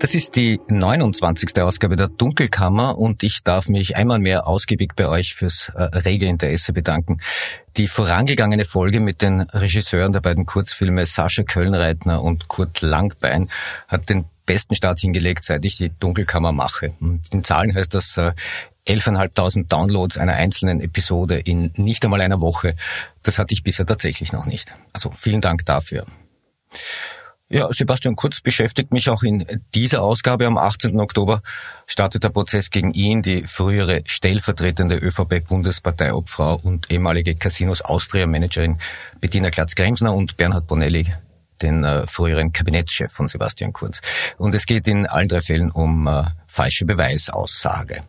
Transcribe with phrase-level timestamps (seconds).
[0.00, 1.60] Das ist die 29.
[1.60, 6.26] Ausgabe der Dunkelkammer und ich darf mich einmal mehr ausgiebig bei euch fürs äh, rege
[6.26, 7.20] Interesse bedanken.
[7.76, 13.48] Die vorangegangene Folge mit den Regisseuren der beiden Kurzfilme Sascha Kölnreitner und Kurt Langbein
[13.88, 16.92] hat den besten Start hingelegt, seit ich die Dunkelkammer mache.
[17.00, 18.34] In Zahlen heißt das äh,
[18.86, 22.76] 11.500 Downloads einer einzelnen Episode in nicht einmal einer Woche.
[23.24, 24.76] Das hatte ich bisher tatsächlich noch nicht.
[24.92, 26.06] Also vielen Dank dafür.
[27.50, 30.46] Ja, Sebastian Kurz beschäftigt mich auch in dieser Ausgabe.
[30.46, 31.00] Am 18.
[31.00, 31.40] Oktober
[31.86, 38.76] startet der Prozess gegen ihn, die frühere stellvertretende ÖVP-Bundesparteiobfrau und ehemalige Casinos Austria-Managerin
[39.22, 41.06] Bettina Glatz-Gremsner und Bernhard Bonelli,
[41.62, 44.02] den äh, früheren Kabinettschef von Sebastian Kurz.
[44.36, 48.02] Und es geht in allen drei Fällen um äh, falsche Beweisaussage.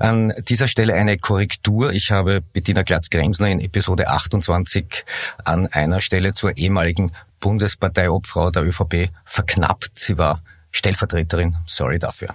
[0.00, 1.92] An dieser Stelle eine Korrektur.
[1.92, 5.04] Ich habe Bettina Glatz-Gremsner in Episode 28
[5.44, 9.98] an einer Stelle zur ehemaligen Bundesparteiobfrau der ÖVP verknappt.
[9.98, 11.56] Sie war Stellvertreterin.
[11.66, 12.34] Sorry dafür.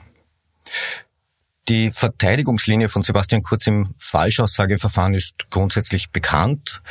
[1.67, 6.81] Die Verteidigungslinie von Sebastian Kurz im Falschaussageverfahren ist grundsätzlich bekannt.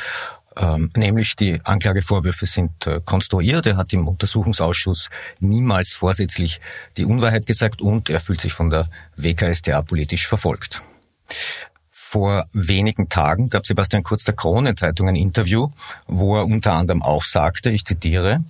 [0.57, 3.65] Ähm, nämlich die Anklagevorwürfe sind äh, konstruiert.
[3.67, 6.59] Er hat im Untersuchungsausschuss niemals vorsätzlich
[6.97, 10.81] die Unwahrheit gesagt und er fühlt sich von der WKStA politisch verfolgt.
[12.09, 15.71] Vor wenigen Tagen gab Sebastian Kurz der Kronenzeitung ein Interview,
[16.07, 18.45] wo er unter anderem auch sagte, ich zitiere,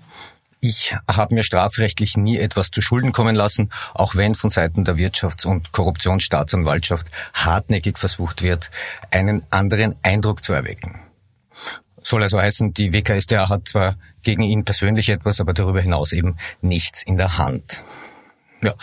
[0.60, 4.98] ich habe mir strafrechtlich nie etwas zu Schulden kommen lassen, auch wenn von Seiten der
[4.98, 8.70] Wirtschafts- und Korruptionsstaatsanwaltschaft hartnäckig versucht wird,
[9.10, 11.00] einen anderen Eindruck zu erwecken.
[12.04, 16.38] Soll also heißen, die WKStA hat zwar gegen ihn persönlich etwas, aber darüber hinaus eben
[16.62, 17.82] nichts in der Hand.
[18.64, 18.74] Ja,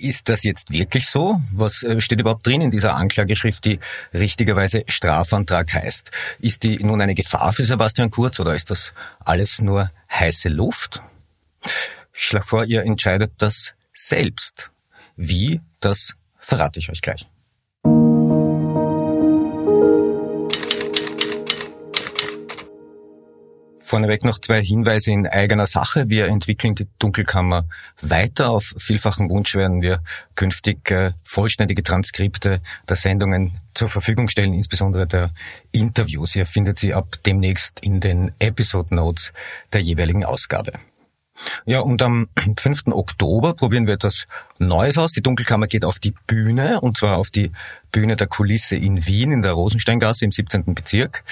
[0.00, 1.40] ist das jetzt wirklich so?
[1.52, 3.78] Was äh, steht überhaupt drin in dieser Anklageschrift, die
[4.14, 6.10] richtigerweise Strafantrag heißt?
[6.40, 11.02] Ist die nun eine Gefahr für Sebastian Kurz oder ist das alles nur heiße Luft?
[12.12, 14.70] Ich schlage vor, ihr entscheidet das selbst.
[15.16, 17.26] Wie, das verrate ich euch gleich.
[23.88, 26.10] Vorneweg noch zwei Hinweise in eigener Sache.
[26.10, 27.64] Wir entwickeln die Dunkelkammer
[28.02, 28.50] weiter.
[28.50, 30.02] Auf vielfachen Wunsch werden wir
[30.34, 35.30] künftig äh, vollständige Transkripte der Sendungen zur Verfügung stellen, insbesondere der
[35.72, 36.36] Interviews.
[36.36, 39.32] Ihr findet sie ab demnächst in den Episode Notes
[39.72, 40.72] der jeweiligen Ausgabe.
[41.66, 42.28] Ja, und am
[42.58, 42.88] 5.
[42.88, 44.26] Oktober probieren wir etwas
[44.58, 45.12] Neues aus.
[45.12, 47.52] Die Dunkelkammer geht auf die Bühne, und zwar auf die
[47.92, 50.74] Bühne der Kulisse in Wien, in der Rosensteingasse im 17.
[50.74, 51.24] Bezirk.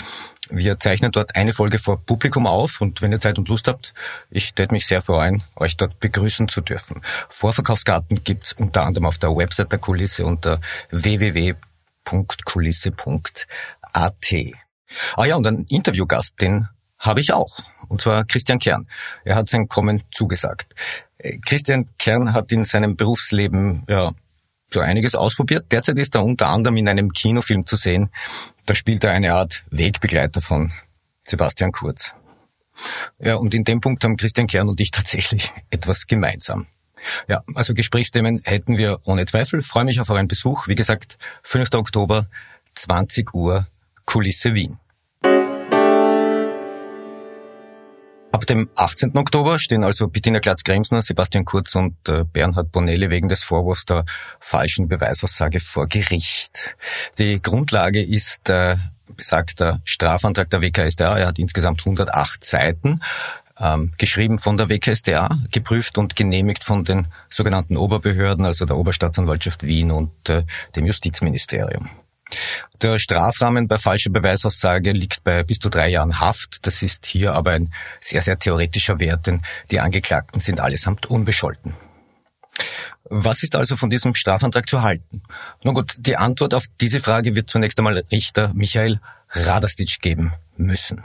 [0.48, 3.94] Wir zeichnen dort eine Folge vor Publikum auf und wenn ihr Zeit und Lust habt,
[4.30, 7.02] ich würde mich sehr freuen, euch dort begrüßen zu dürfen.
[7.28, 10.60] Vorverkaufskarten gibt's unter anderem auf der Website der Kulisse unter
[10.90, 11.56] www.kulisse.at.
[15.16, 17.58] Ah ja, und ein Interviewgast, den habe ich auch.
[17.88, 18.86] Und zwar Christian Kern.
[19.24, 20.74] Er hat sein Kommen zugesagt.
[21.18, 24.12] Äh, Christian Kern hat in seinem Berufsleben ja
[24.72, 25.66] so einiges ausprobiert.
[25.70, 28.10] Derzeit ist er unter anderem in einem Kinofilm zu sehen.
[28.66, 30.72] Da spielt er eine Art Wegbegleiter von
[31.22, 32.12] Sebastian Kurz.
[33.18, 36.66] Ja, und in dem Punkt haben Christian Kern und ich tatsächlich etwas gemeinsam.
[37.28, 39.62] Ja, also Gesprächsthemen hätten wir ohne Zweifel.
[39.62, 40.66] freue mich auf euren Besuch.
[40.66, 41.74] Wie gesagt, 5.
[41.74, 42.26] Oktober,
[42.74, 43.66] 20 Uhr,
[44.04, 44.78] Kulisse Wien.
[48.36, 49.16] Ab dem 18.
[49.16, 54.04] Oktober stehen also Bettina Glatz-Gremsner, Sebastian Kurz und äh, Bernhard Bonelli wegen des Vorwurfs der
[54.40, 56.76] falschen Beweisaussage vor Gericht.
[57.16, 58.76] Die Grundlage ist äh,
[59.16, 61.16] besagter Strafantrag der WKSDA.
[61.16, 63.00] Er hat insgesamt 108 Seiten
[63.58, 69.62] ähm, geschrieben von der WKSDA, geprüft und genehmigt von den sogenannten Oberbehörden, also der Oberstaatsanwaltschaft
[69.62, 70.42] Wien und äh,
[70.76, 71.88] dem Justizministerium.
[72.82, 76.66] Der Strafrahmen bei falscher Beweisaussage liegt bei bis zu drei Jahren Haft.
[76.66, 81.74] Das ist hier aber ein sehr, sehr theoretischer Wert, denn die Angeklagten sind allesamt unbescholten.
[83.04, 85.22] Was ist also von diesem Strafantrag zu halten?
[85.62, 89.00] Nun gut, die Antwort auf diese Frage wird zunächst einmal Richter Michael
[89.30, 91.04] Radastic geben müssen.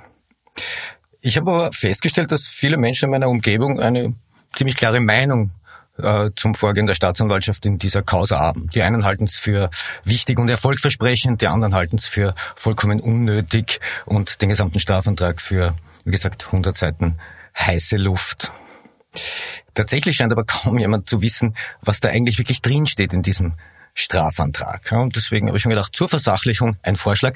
[1.21, 4.15] Ich habe aber festgestellt, dass viele Menschen in meiner Umgebung eine
[4.55, 5.51] ziemlich klare Meinung
[5.97, 8.69] äh, zum Vorgehen der Staatsanwaltschaft in dieser Causa haben.
[8.73, 9.69] Die einen halten es für
[10.03, 15.75] wichtig und erfolgversprechend, die anderen halten es für vollkommen unnötig und den gesamten Strafantrag für,
[16.05, 17.17] wie gesagt, 100 Seiten
[17.57, 18.51] heiße Luft.
[19.73, 23.53] Tatsächlich scheint aber kaum jemand zu wissen, was da eigentlich wirklich drinsteht in diesem
[23.93, 24.91] Strafantrag.
[24.91, 27.35] Und deswegen habe ich schon gedacht, zur Versachlichung ein Vorschlag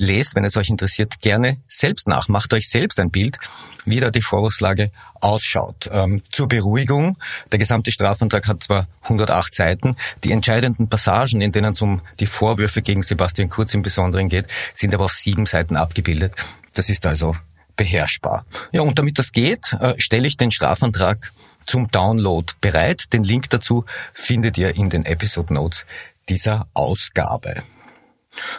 [0.00, 2.28] lest, wenn es euch interessiert, gerne selbst nach.
[2.28, 3.38] Macht euch selbst ein Bild,
[3.84, 5.88] wie da die Vorwurfslage ausschaut.
[5.92, 7.16] Ähm, zur Beruhigung,
[7.52, 12.26] der gesamte Strafantrag hat zwar 108 Seiten, die entscheidenden Passagen, in denen es um die
[12.26, 16.34] Vorwürfe gegen Sebastian Kurz im Besonderen geht, sind aber auf sieben Seiten abgebildet.
[16.74, 17.36] Das ist also
[17.76, 18.44] beherrschbar.
[18.72, 21.32] Ja, und damit das geht, äh, stelle ich den Strafantrag
[21.66, 23.12] zum Download bereit.
[23.12, 25.86] Den Link dazu findet ihr in den Episode Notes
[26.28, 27.62] dieser Ausgabe.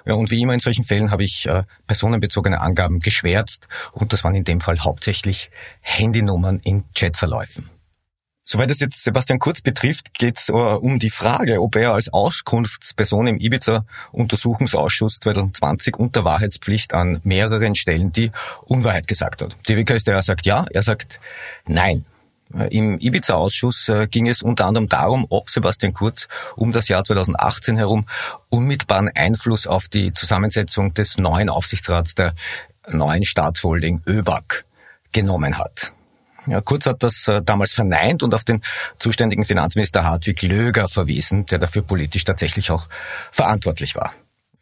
[0.05, 4.23] Ja, und wie immer in solchen Fällen habe ich äh, personenbezogene Angaben geschwärzt und das
[4.23, 5.49] waren in dem Fall hauptsächlich
[5.81, 7.69] Handynummern in Chatverläufen.
[8.43, 12.11] Soweit es jetzt Sebastian Kurz betrifft, geht es uh, um die Frage, ob er als
[12.11, 18.31] Auskunftsperson im Ibiza-Untersuchungsausschuss 2020 unter Wahrheitspflicht an mehreren Stellen die
[18.65, 19.55] Unwahrheit gesagt hat.
[19.69, 21.19] Die WKStA sagt ja, er sagt
[21.65, 22.05] nein.
[22.57, 27.03] Äh, Im Ibiza-Ausschuss äh, ging es unter anderem darum, ob Sebastian Kurz um das Jahr
[27.03, 28.07] 2018 herum
[28.49, 32.33] unmittelbaren Einfluss auf die Zusammensetzung des neuen Aufsichtsrats der
[32.87, 34.65] neuen Staatsholding ÖBAG
[35.11, 35.93] genommen hat.
[36.47, 38.61] Ja, Kurz hat das äh, damals verneint und auf den
[38.97, 42.87] zuständigen Finanzminister Hartwig Löger verwiesen, der dafür politisch tatsächlich auch
[43.31, 44.13] verantwortlich war.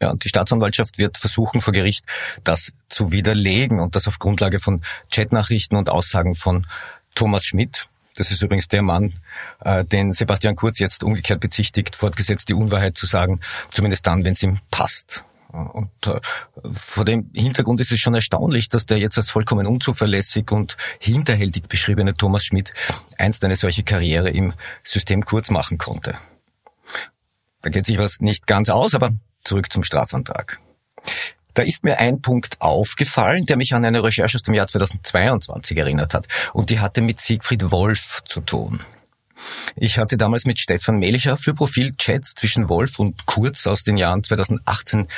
[0.02, 2.04] Ja, und die Staatsanwaltschaft wird versuchen vor Gericht,
[2.42, 4.82] das zu widerlegen und das auf Grundlage von
[5.12, 6.66] Chatnachrichten und Aussagen von
[7.14, 7.88] Thomas Schmidt.
[8.16, 9.14] Das ist übrigens der Mann,
[9.60, 13.40] äh, den Sebastian Kurz jetzt umgekehrt bezichtigt, fortgesetzt die Unwahrheit zu sagen,
[13.70, 15.24] zumindest dann, wenn es ihm passt.
[15.52, 16.20] Und äh,
[16.70, 21.68] vor dem Hintergrund ist es schon erstaunlich, dass der jetzt als vollkommen unzuverlässig und hinterhältig
[21.68, 22.72] beschriebene Thomas Schmidt
[23.18, 24.52] einst eine solche Karriere im
[24.84, 26.14] System Kurz machen konnte.
[27.62, 29.10] Da geht sich was nicht ganz aus, aber
[29.42, 30.60] zurück zum Strafantrag.
[31.60, 35.76] Da ist mir ein Punkt aufgefallen, der mich an eine Recherche aus dem Jahr 2022
[35.76, 36.26] erinnert hat.
[36.54, 38.80] Und die hatte mit Siegfried Wolf zu tun.
[39.76, 44.22] Ich hatte damals mit Stefan Melicher für Profilchats zwischen Wolf und Kurz aus den Jahren
[44.22, 45.08] 2018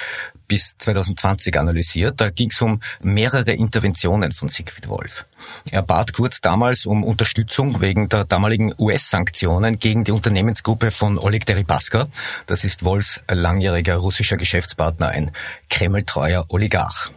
[0.48, 2.20] bis 2020 analysiert.
[2.20, 5.26] Da ging es um mehrere Interventionen von Siegfried Wolf.
[5.70, 11.46] Er bat Kurz damals um Unterstützung wegen der damaligen US-Sanktionen gegen die Unternehmensgruppe von Oleg
[11.46, 12.08] Deripaska.
[12.46, 15.32] Das ist Wolfs langjähriger russischer Geschäftspartner, ein
[15.70, 17.10] kremltreuer Oligarch.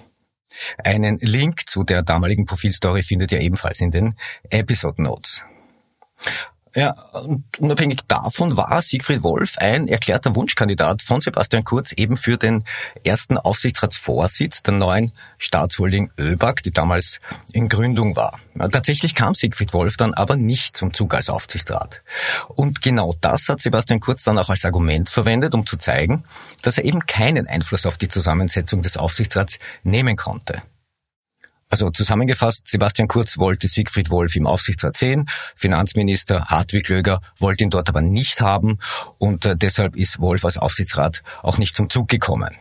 [0.84, 4.16] Einen Link zu der damaligen Profilstory findet ihr ebenfalls in den
[4.50, 5.44] Episode Notes.
[6.75, 12.38] Ja, und unabhängig davon war Siegfried Wolf ein erklärter Wunschkandidat von Sebastian Kurz eben für
[12.38, 12.66] den
[13.06, 17.21] ersten Aufsichtsratsvorsitz der neuen Staatsholding ÖBAG, die damals
[17.54, 18.42] in Gründung war.
[18.57, 22.02] Tatsächlich kam Siegfried Wolf dann aber nicht zum Zug als Aufsichtsrat.
[22.49, 26.26] Und genau das hat Sebastian Kurz dann auch als Argument verwendet, um zu zeigen,
[26.61, 30.61] dass er eben keinen Einfluss auf die Zusammensetzung des Aufsichtsrats nehmen konnte.
[31.69, 37.72] Also zusammengefasst, Sebastian Kurz wollte Siegfried Wolf im Aufsichtsrat sehen, Finanzminister Hartwig Löger wollte ihn
[37.72, 38.78] dort aber nicht haben
[39.18, 42.56] und äh, deshalb ist Wolf als Aufsichtsrat auch nicht zum Zug gekommen.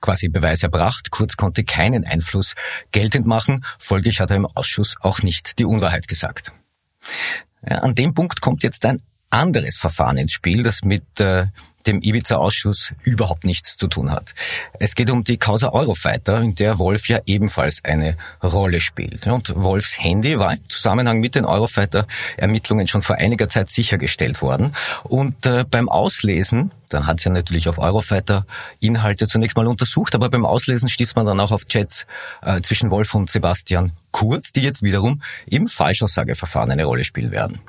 [0.00, 2.54] Quasi Beweis erbracht, Kurz konnte keinen Einfluss
[2.90, 6.52] geltend machen, folglich hat er im Ausschuss auch nicht die Unwahrheit gesagt.
[7.62, 11.46] An dem Punkt kommt jetzt ein anderes Verfahren ins Spiel, das mit äh,
[11.86, 14.34] dem Ibiza-Ausschuss überhaupt nichts zu tun hat.
[14.78, 19.26] Es geht um die Causa Eurofighter, in der Wolf ja ebenfalls eine Rolle spielt.
[19.26, 24.72] Und Wolfs Handy war im Zusammenhang mit den Eurofighter-Ermittlungen schon vor einiger Zeit sichergestellt worden.
[25.04, 30.28] Und äh, beim Auslesen, da hat es ja natürlich auf Eurofighter-Inhalte zunächst mal untersucht, aber
[30.28, 32.06] beim Auslesen stieß man dann auch auf Chats
[32.42, 37.60] äh, zwischen Wolf und Sebastian Kurz, die jetzt wiederum im Falschaussageverfahren eine Rolle spielen werden.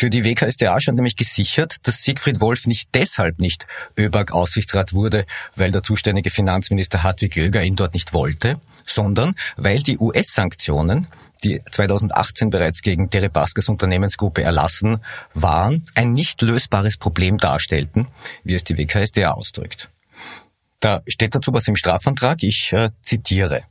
[0.00, 3.66] Für die WKSDA stand nämlich gesichert, dass Siegfried Wolf nicht deshalb nicht
[3.98, 5.26] ÖBAG-Aussichtsrat wurde,
[5.56, 11.08] weil der zuständige Finanzminister Hartwig Löger ihn dort nicht wollte, sondern weil die US-Sanktionen
[11.42, 15.02] die 2018 bereits gegen Deripaskas Unternehmensgruppe erlassen
[15.34, 18.06] waren, ein nicht lösbares Problem darstellten,
[18.44, 19.90] wie es die WKSDA ausdrückt.
[20.78, 23.64] Da steht dazu was im Strafantrag, ich äh, zitiere.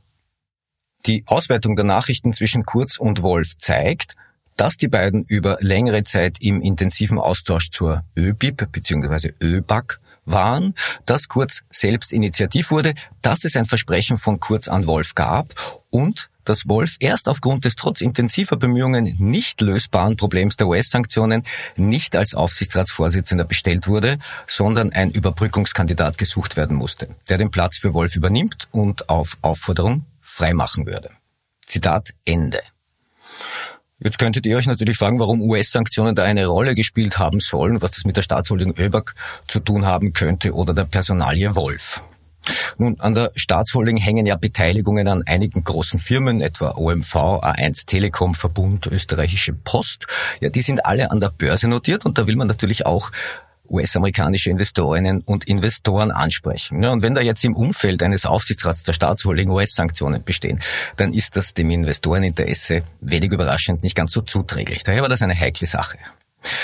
[1.06, 4.14] Die Auswertung der Nachrichten zwischen Kurz und Wolf zeigt,
[4.58, 9.32] dass die beiden über längere Zeit im intensiven Austausch zur ÖBIP bzw.
[9.40, 10.74] ÖBAG waren,
[11.06, 15.54] dass Kurz selbst initiativ wurde, dass es ein Versprechen von Kurz an Wolf gab
[15.90, 21.44] und dass Wolf erst aufgrund des trotz intensiver Bemühungen nicht lösbaren Problems der US-Sanktionen
[21.76, 27.94] nicht als Aufsichtsratsvorsitzender bestellt wurde, sondern ein Überbrückungskandidat gesucht werden musste, der den Platz für
[27.94, 31.10] Wolf übernimmt und auf Aufforderung freimachen würde.
[31.66, 32.60] Zitat Ende.
[34.00, 37.90] Jetzt könntet ihr euch natürlich fragen, warum US-Sanktionen da eine Rolle gespielt haben sollen, was
[37.90, 39.14] das mit der Staatsholding ÖBAG
[39.48, 42.02] zu tun haben könnte oder der Personalie Wolf.
[42.78, 48.34] Nun, an der Staatsholding hängen ja Beteiligungen an einigen großen Firmen, etwa OMV, A1 Telekom,
[48.34, 50.06] Verbund, Österreichische Post.
[50.40, 53.10] Ja, die sind alle an der Börse notiert und da will man natürlich auch
[53.70, 56.84] US-amerikanische Investorinnen und Investoren ansprechen.
[56.84, 60.60] Und wenn da jetzt im Umfeld eines Aufsichtsrats der Staatsholding US-Sanktionen bestehen,
[60.96, 64.82] dann ist das dem Investoreninteresse wenig überraschend nicht ganz so zuträglich.
[64.84, 65.98] Daher war das eine heikle Sache.